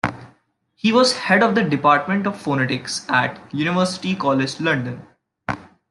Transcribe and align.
He 0.73 0.91
was 0.91 1.13
head 1.15 1.43
of 1.43 1.53
the 1.53 1.61
Department 1.61 2.25
of 2.25 2.35
Phonetics 2.41 3.05
at 3.07 3.39
University 3.53 4.15
College, 4.15 4.59
London. 4.59 5.05